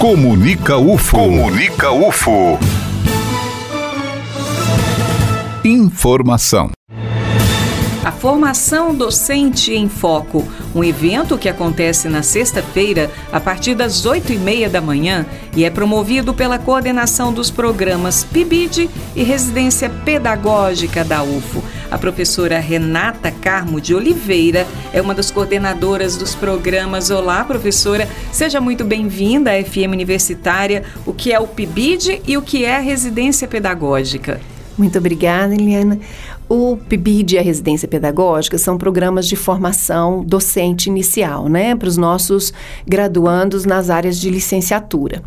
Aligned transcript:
Comunica 0.00 0.78
UFO. 0.78 1.14
Comunica 1.18 1.92
UFO. 1.92 2.58
Informação. 5.62 6.70
A 8.02 8.10
Formação 8.10 8.94
Docente 8.94 9.74
em 9.74 9.90
Foco, 9.90 10.48
um 10.74 10.82
evento 10.82 11.36
que 11.36 11.50
acontece 11.50 12.08
na 12.08 12.22
sexta-feira, 12.22 13.10
a 13.30 13.38
partir 13.38 13.74
das 13.74 14.06
oito 14.06 14.32
e 14.32 14.38
meia 14.38 14.70
da 14.70 14.80
manhã, 14.80 15.26
e 15.54 15.66
é 15.66 15.70
promovido 15.70 16.32
pela 16.32 16.58
coordenação 16.58 17.30
dos 17.30 17.50
programas 17.50 18.24
PIBID 18.24 18.88
e 19.14 19.22
Residência 19.22 19.90
Pedagógica 19.90 21.04
da 21.04 21.22
UFO. 21.22 21.62
A 21.90 21.98
professora 21.98 22.60
Renata 22.60 23.32
Carmo 23.32 23.80
de 23.80 23.94
Oliveira 23.94 24.64
é 24.92 25.02
uma 25.02 25.12
das 25.12 25.28
coordenadoras 25.28 26.16
dos 26.16 26.36
programas. 26.36 27.10
Olá, 27.10 27.44
professora, 27.44 28.08
seja 28.30 28.60
muito 28.60 28.84
bem-vinda 28.84 29.50
à 29.50 29.64
FM 29.64 29.90
Universitária. 29.92 30.84
O 31.04 31.12
que 31.12 31.32
é 31.32 31.40
o 31.40 31.48
PIBID 31.48 32.22
e 32.28 32.36
o 32.36 32.42
que 32.42 32.64
é 32.64 32.76
a 32.76 32.80
Residência 32.80 33.48
Pedagógica? 33.48 34.40
Muito 34.78 34.96
obrigada, 34.98 35.52
Eliana. 35.52 35.98
O 36.52 36.76
PIBID 36.76 37.36
e 37.36 37.38
a 37.38 37.42
residência 37.42 37.86
pedagógica 37.86 38.58
são 38.58 38.76
programas 38.76 39.28
de 39.28 39.36
formação 39.36 40.24
docente 40.24 40.90
inicial, 40.90 41.48
né, 41.48 41.76
para 41.76 41.88
os 41.88 41.96
nossos 41.96 42.52
graduandos 42.84 43.64
nas 43.64 43.88
áreas 43.88 44.20
de 44.20 44.28
licenciatura. 44.28 45.22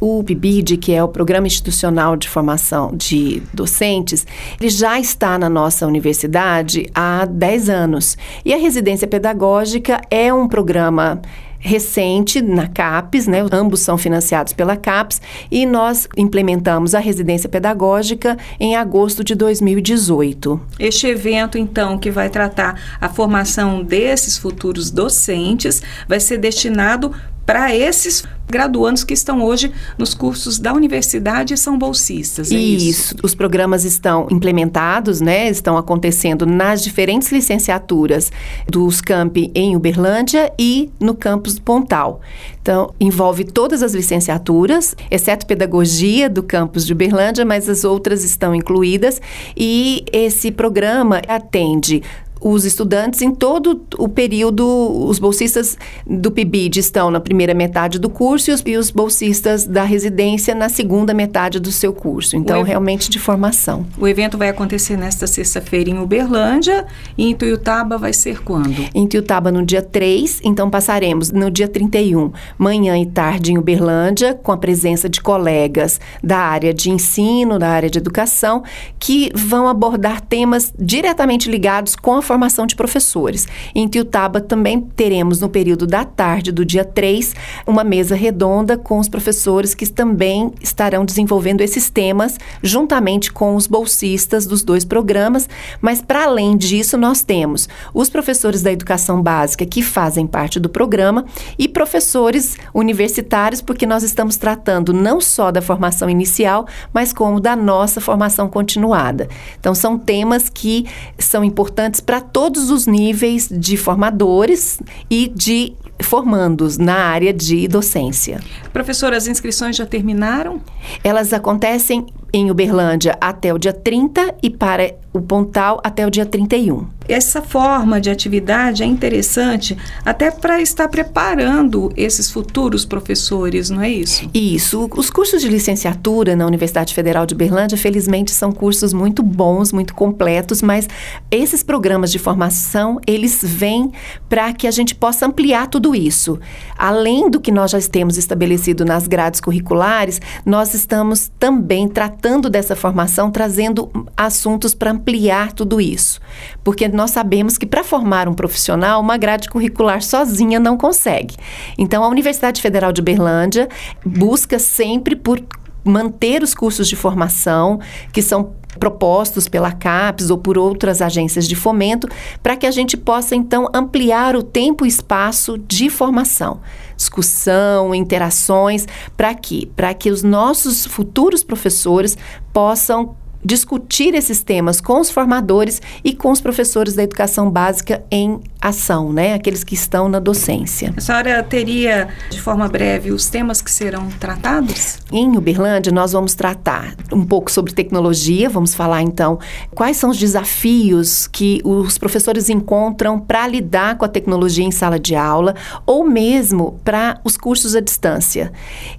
O 0.00 0.24
PIBID, 0.24 0.78
que 0.78 0.94
é 0.94 1.04
o 1.04 1.08
Programa 1.08 1.46
Institucional 1.46 2.16
de 2.16 2.26
Formação 2.26 2.90
de 2.96 3.42
Docentes, 3.52 4.26
ele 4.58 4.70
já 4.70 4.98
está 4.98 5.38
na 5.38 5.50
nossa 5.50 5.86
universidade 5.86 6.88
há 6.94 7.26
10 7.26 7.68
anos. 7.68 8.16
E 8.42 8.54
a 8.54 8.56
residência 8.56 9.06
pedagógica 9.06 10.00
é 10.10 10.32
um 10.32 10.48
programa 10.48 11.20
recente 11.62 12.42
na 12.42 12.66
CAPES, 12.66 13.28
né? 13.28 13.38
Ambos 13.52 13.80
são 13.80 13.96
financiados 13.96 14.52
pela 14.52 14.76
CAPES 14.76 15.22
e 15.50 15.64
nós 15.64 16.08
implementamos 16.16 16.94
a 16.94 16.98
residência 16.98 17.48
pedagógica 17.48 18.36
em 18.58 18.74
agosto 18.74 19.22
de 19.22 19.34
2018. 19.36 20.60
Este 20.78 21.06
evento, 21.06 21.56
então, 21.56 21.96
que 21.96 22.10
vai 22.10 22.28
tratar 22.28 22.98
a 23.00 23.08
formação 23.08 23.82
desses 23.82 24.36
futuros 24.36 24.90
docentes, 24.90 25.80
vai 26.08 26.18
ser 26.18 26.38
destinado 26.38 27.12
para 27.46 27.74
esses 27.74 28.24
graduandos 28.52 29.02
que 29.02 29.14
estão 29.14 29.42
hoje 29.42 29.72
nos 29.98 30.14
cursos 30.14 30.58
da 30.58 30.74
universidade 30.74 31.56
são 31.56 31.78
bolsistas. 31.78 32.52
É 32.52 32.54
isso. 32.54 32.86
isso. 32.86 33.16
Os 33.22 33.34
programas 33.34 33.84
estão 33.84 34.28
implementados, 34.30 35.20
né? 35.20 35.48
Estão 35.48 35.76
acontecendo 35.78 36.44
nas 36.44 36.84
diferentes 36.84 37.32
licenciaturas 37.32 38.30
dos 38.68 39.00
campi 39.00 39.50
em 39.54 39.74
Uberlândia 39.74 40.52
e 40.58 40.90
no 41.00 41.14
campus 41.14 41.58
Pontal. 41.58 42.20
Então, 42.60 42.94
envolve 43.00 43.44
todas 43.44 43.82
as 43.82 43.94
licenciaturas, 43.94 44.94
exceto 45.10 45.46
pedagogia 45.46 46.28
do 46.28 46.42
campus 46.42 46.86
de 46.86 46.92
Uberlândia, 46.92 47.44
mas 47.44 47.68
as 47.68 47.84
outras 47.84 48.22
estão 48.22 48.54
incluídas. 48.54 49.20
E 49.56 50.04
esse 50.12 50.52
programa 50.52 51.22
atende 51.26 52.02
os 52.42 52.64
estudantes 52.64 53.22
em 53.22 53.32
todo 53.32 53.82
o 53.98 54.08
período, 54.08 54.66
os 55.06 55.18
bolsistas 55.18 55.78
do 56.06 56.30
PIBID 56.30 56.80
estão 56.80 57.10
na 57.10 57.20
primeira 57.20 57.54
metade 57.54 57.98
do 57.98 58.10
curso 58.10 58.50
e 58.50 58.54
os, 58.54 58.62
e 58.66 58.76
os 58.76 58.90
bolsistas 58.90 59.66
da 59.66 59.84
residência 59.84 60.54
na 60.54 60.68
segunda 60.68 61.14
metade 61.14 61.60
do 61.60 61.70
seu 61.70 61.92
curso. 61.92 62.36
Então, 62.36 62.62
realmente 62.62 63.08
de 63.08 63.18
formação. 63.18 63.86
O 63.98 64.08
evento 64.08 64.36
vai 64.36 64.48
acontecer 64.48 64.96
nesta 64.96 65.26
sexta-feira 65.26 65.90
em 65.90 65.98
Uberlândia 65.98 66.86
e 67.16 67.28
em 67.28 67.34
Tuiutaba 67.34 67.96
vai 67.96 68.12
ser 68.12 68.42
quando? 68.42 68.88
Em 68.94 69.06
Tuiutaba 69.06 69.52
no 69.52 69.64
dia 69.64 69.82
3, 69.82 70.40
então 70.42 70.68
passaremos 70.68 71.30
no 71.30 71.50
dia 71.50 71.68
31, 71.68 72.32
manhã 72.58 72.98
e 72.98 73.06
tarde 73.06 73.52
em 73.52 73.58
Uberlândia, 73.58 74.34
com 74.34 74.52
a 74.52 74.56
presença 74.56 75.08
de 75.08 75.20
colegas 75.20 76.00
da 76.22 76.38
área 76.38 76.74
de 76.74 76.90
ensino, 76.90 77.58
da 77.58 77.68
área 77.68 77.90
de 77.90 77.98
educação, 77.98 78.62
que 78.98 79.30
vão 79.34 79.68
abordar 79.68 80.20
temas 80.20 80.72
diretamente 80.78 81.50
ligados 81.50 81.94
com 81.94 82.16
a 82.16 82.22
formação 82.32 82.66
de 82.66 82.74
professores. 82.74 83.46
Em 83.74 83.86
Tiutaba 83.86 84.40
também 84.40 84.80
teremos 84.80 85.38
no 85.38 85.50
período 85.50 85.86
da 85.86 86.02
tarde 86.02 86.50
do 86.50 86.64
dia 86.64 86.82
3 86.82 87.34
uma 87.66 87.84
mesa 87.84 88.14
redonda 88.14 88.78
com 88.78 88.98
os 88.98 89.06
professores 89.06 89.74
que 89.74 89.86
também 89.86 90.50
estarão 90.58 91.04
desenvolvendo 91.04 91.60
esses 91.60 91.90
temas 91.90 92.38
juntamente 92.62 93.30
com 93.30 93.54
os 93.54 93.66
bolsistas 93.66 94.46
dos 94.46 94.62
dois 94.62 94.82
programas, 94.82 95.46
mas 95.78 96.00
para 96.00 96.24
além 96.24 96.56
disso 96.56 96.96
nós 96.96 97.22
temos 97.22 97.68
os 97.92 98.08
professores 98.08 98.62
da 98.62 98.72
educação 98.72 99.20
básica 99.20 99.66
que 99.66 99.82
fazem 99.82 100.26
parte 100.26 100.58
do 100.58 100.70
programa 100.70 101.26
e 101.58 101.68
professores 101.68 102.56
universitários, 102.72 103.60
porque 103.60 103.84
nós 103.84 104.02
estamos 104.02 104.38
tratando 104.38 104.94
não 104.94 105.20
só 105.20 105.50
da 105.50 105.60
formação 105.60 106.08
inicial, 106.08 106.66
mas 106.94 107.12
como 107.12 107.38
da 107.38 107.54
nossa 107.54 108.00
formação 108.00 108.48
continuada. 108.48 109.28
Então 109.60 109.74
são 109.74 109.98
temas 109.98 110.48
que 110.48 110.86
são 111.18 111.44
importantes 111.44 112.00
para 112.00 112.21
todos 112.22 112.70
os 112.70 112.86
níveis 112.86 113.48
de 113.50 113.76
formadores 113.76 114.80
e 115.10 115.28
de 115.28 115.74
formandos 116.00 116.78
na 116.78 116.96
área 116.96 117.32
de 117.32 117.68
docência. 117.68 118.40
Professora, 118.72 119.16
as 119.16 119.26
inscrições 119.26 119.76
já 119.76 119.86
terminaram? 119.86 120.60
Elas 121.04 121.32
acontecem 121.32 122.06
em 122.32 122.50
Uberlândia 122.50 123.16
até 123.20 123.52
o 123.52 123.58
dia 123.58 123.72
30 123.72 124.36
e 124.42 124.48
para 124.48 124.94
o 125.12 125.20
Pontal 125.20 125.80
até 125.84 126.06
o 126.06 126.10
dia 126.10 126.24
31. 126.24 126.86
Essa 127.06 127.42
forma 127.42 128.00
de 128.00 128.08
atividade 128.08 128.82
é 128.82 128.86
interessante 128.86 129.76
até 130.04 130.30
para 130.30 130.62
estar 130.62 130.88
preparando 130.88 131.92
esses 131.96 132.30
futuros 132.30 132.86
professores, 132.86 133.68
não 133.68 133.82
é 133.82 133.90
isso? 133.90 134.30
Isso. 134.32 134.88
Os 134.96 135.10
cursos 135.10 135.42
de 135.42 135.48
licenciatura 135.48 136.34
na 136.34 136.46
Universidade 136.46 136.94
Federal 136.94 137.26
de 137.26 137.34
Uberlândia, 137.34 137.76
felizmente, 137.76 138.30
são 138.30 138.52
cursos 138.52 138.92
muito 138.94 139.22
bons, 139.22 139.72
muito 139.72 139.94
completos, 139.94 140.62
mas 140.62 140.88
esses 141.30 141.62
programas 141.62 142.10
de 142.10 142.18
formação, 142.18 142.98
eles 143.06 143.40
vêm 143.42 143.92
para 144.28 144.52
que 144.52 144.66
a 144.66 144.70
gente 144.70 144.94
possa 144.94 145.26
ampliar 145.26 145.66
tudo 145.66 145.94
isso. 145.94 146.38
Além 146.78 147.28
do 147.28 147.40
que 147.40 147.50
nós 147.50 147.72
já 147.72 147.80
temos 147.80 148.16
estabelecido 148.16 148.84
nas 148.84 149.06
grades 149.06 149.40
curriculares, 149.40 150.20
nós 150.46 150.72
estamos 150.72 151.30
também 151.38 151.88
tratando 151.88 152.21
dessa 152.48 152.76
formação, 152.76 153.30
trazendo 153.30 153.90
assuntos 154.16 154.74
para 154.74 154.92
ampliar 154.92 155.52
tudo 155.52 155.80
isso. 155.80 156.20
Porque 156.62 156.88
nós 156.88 157.10
sabemos 157.10 157.58
que 157.58 157.66
para 157.66 157.82
formar 157.82 158.28
um 158.28 158.34
profissional, 158.34 159.00
uma 159.00 159.16
grade 159.16 159.48
curricular 159.48 160.02
sozinha 160.02 160.60
não 160.60 160.76
consegue. 160.76 161.36
Então, 161.76 162.04
a 162.04 162.08
Universidade 162.08 162.62
Federal 162.62 162.92
de 162.92 163.02
Berlândia 163.02 163.68
busca 164.04 164.58
sempre 164.58 165.16
por 165.16 165.42
manter 165.84 166.42
os 166.42 166.54
cursos 166.54 166.88
de 166.88 166.94
formação 166.94 167.80
que 168.12 168.22
são 168.22 168.54
propostos 168.78 169.48
pela 169.48 169.72
CAPES 169.72 170.30
ou 170.30 170.38
por 170.38 170.56
outras 170.58 171.02
agências 171.02 171.46
de 171.46 171.54
fomento, 171.56 172.08
para 172.42 172.56
que 172.56 172.66
a 172.66 172.70
gente 172.70 172.96
possa 172.96 173.34
então 173.34 173.68
ampliar 173.74 174.36
o 174.36 174.42
tempo 174.42 174.84
e 174.84 174.88
espaço 174.88 175.58
de 175.58 175.90
formação, 175.90 176.60
discussão, 176.96 177.94
interações, 177.94 178.86
para 179.16 179.34
que 179.34 179.66
para 179.76 179.94
que 179.94 180.10
os 180.10 180.22
nossos 180.22 180.86
futuros 180.86 181.42
professores 181.42 182.16
possam 182.52 183.16
discutir 183.44 184.14
esses 184.14 184.42
temas 184.42 184.80
com 184.80 185.00
os 185.00 185.10
formadores 185.10 185.82
e 186.04 186.14
com 186.14 186.30
os 186.30 186.40
professores 186.40 186.94
da 186.94 187.02
educação 187.02 187.50
básica 187.50 188.04
em 188.10 188.40
ação, 188.62 189.12
né? 189.12 189.34
Aqueles 189.34 189.64
que 189.64 189.74
estão 189.74 190.08
na 190.08 190.20
docência. 190.20 190.94
A 190.96 191.00
senhora 191.00 191.42
teria, 191.42 192.08
de 192.30 192.40
forma 192.40 192.68
breve, 192.68 193.10
os 193.10 193.28
temas 193.28 193.60
que 193.60 193.70
serão 193.70 194.08
tratados? 194.20 194.98
Em 195.10 195.36
Uberlândia, 195.36 195.92
nós 195.92 196.12
vamos 196.12 196.34
tratar 196.34 196.94
um 197.12 197.24
pouco 197.24 197.50
sobre 197.50 197.72
tecnologia, 197.72 198.48
vamos 198.48 198.72
falar 198.72 199.02
então 199.02 199.40
quais 199.74 199.96
são 199.96 200.10
os 200.10 200.18
desafios 200.18 201.26
que 201.26 201.60
os 201.64 201.98
professores 201.98 202.48
encontram 202.48 203.18
para 203.18 203.46
lidar 203.48 203.96
com 203.98 204.04
a 204.04 204.08
tecnologia 204.08 204.64
em 204.64 204.70
sala 204.70 204.98
de 204.98 205.16
aula 205.16 205.56
ou 205.84 206.04
mesmo 206.04 206.78
para 206.84 207.20
os 207.24 207.36
cursos 207.36 207.74
à 207.74 207.80
distância. 207.80 208.52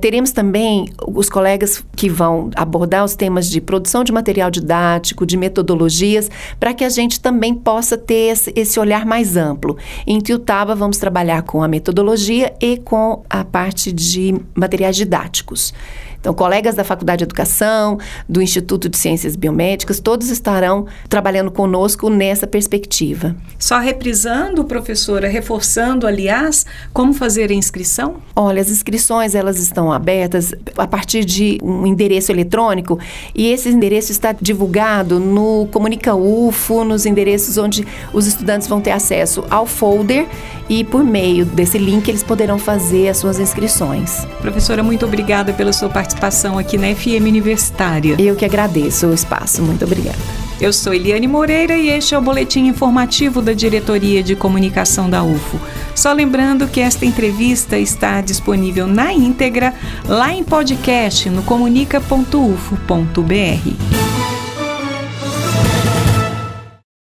Teremos 0.00 0.30
também 0.30 0.88
os 1.06 1.28
colegas 1.28 1.84
que 1.94 2.08
vão 2.08 2.50
abordar 2.56 3.04
os 3.04 3.14
temas 3.14 3.50
de 3.50 3.60
produção 3.60 4.02
de 4.02 4.12
material 4.12 4.50
didático, 4.50 5.26
de 5.26 5.36
metodologias, 5.36 6.30
para 6.58 6.72
que 6.72 6.84
a 6.84 6.88
gente 6.88 7.20
também 7.20 7.54
possa 7.54 7.98
ter 7.98 8.34
esse 8.56 8.80
olhar 8.80 9.04
mais 9.04 9.36
amplo 9.36 9.49
exemplo, 9.50 9.76
em 10.06 10.18
Tiutaba 10.18 10.74
vamos 10.74 10.98
trabalhar 10.98 11.42
com 11.42 11.62
a 11.62 11.68
metodologia 11.68 12.54
e 12.60 12.76
com 12.76 13.22
a 13.28 13.44
parte 13.44 13.92
de 13.92 14.34
materiais 14.54 14.96
didáticos. 14.96 15.74
Então, 16.20 16.34
colegas 16.34 16.74
da 16.74 16.84
Faculdade 16.84 17.18
de 17.18 17.24
Educação, 17.24 17.98
do 18.28 18.42
Instituto 18.42 18.88
de 18.88 18.98
Ciências 18.98 19.34
Biomédicas, 19.36 20.00
todos 20.00 20.28
estarão 20.28 20.86
trabalhando 21.08 21.50
conosco 21.50 22.10
nessa 22.10 22.46
perspectiva. 22.46 23.34
Só 23.58 23.78
reprisando, 23.78 24.64
professora, 24.64 25.28
reforçando, 25.28 26.06
aliás, 26.06 26.66
como 26.92 27.14
fazer 27.14 27.50
a 27.50 27.54
inscrição? 27.54 28.16
Olha, 28.36 28.60
as 28.60 28.70
inscrições 28.70 29.34
elas 29.34 29.58
estão 29.58 29.90
abertas 29.90 30.52
a 30.76 30.86
partir 30.86 31.24
de 31.24 31.58
um 31.62 31.86
endereço 31.86 32.30
eletrônico 32.30 32.98
e 33.34 33.50
esse 33.50 33.68
endereço 33.68 34.12
está 34.12 34.32
divulgado 34.32 35.18
no 35.18 35.66
Comunica 35.72 36.14
UFO, 36.14 36.84
nos 36.84 37.06
endereços 37.06 37.56
onde 37.56 37.86
os 38.12 38.26
estudantes 38.26 38.68
vão 38.68 38.80
ter 38.80 38.90
acesso 38.90 39.44
ao 39.50 39.64
folder 39.64 40.26
e 40.68 40.84
por 40.84 41.02
meio 41.02 41.44
desse 41.44 41.78
link 41.78 42.06
eles 42.08 42.22
poderão 42.22 42.58
fazer 42.58 43.08
as 43.08 43.16
suas 43.16 43.38
inscrições. 43.38 44.24
Professora, 44.40 44.82
muito 44.82 45.04
obrigada 45.04 45.52
pela 45.52 45.72
sua 45.72 45.88
participação 46.10 46.58
aqui 46.58 46.76
na 46.76 46.94
FM 46.94 47.28
Universitária. 47.28 48.16
Eu 48.18 48.34
que 48.34 48.44
agradeço 48.44 49.06
o 49.06 49.14
espaço. 49.14 49.62
Muito 49.62 49.84
obrigada. 49.84 50.18
Eu 50.60 50.72
sou 50.72 50.92
Eliane 50.92 51.26
Moreira 51.26 51.76
e 51.76 51.88
este 51.88 52.14
é 52.14 52.18
o 52.18 52.22
boletim 52.22 52.66
informativo 52.66 53.40
da 53.40 53.52
Diretoria 53.52 54.22
de 54.22 54.36
Comunicação 54.36 55.08
da 55.08 55.22
UFO. 55.22 55.58
Só 55.94 56.12
lembrando 56.12 56.68
que 56.68 56.80
esta 56.80 57.06
entrevista 57.06 57.78
está 57.78 58.20
disponível 58.20 58.86
na 58.86 59.12
íntegra 59.12 59.72
lá 60.06 60.32
em 60.32 60.44
podcast 60.44 61.30
no 61.30 61.42
comunica.ufo.br. 61.42 64.19